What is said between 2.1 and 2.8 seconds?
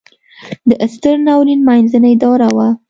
دوره وه.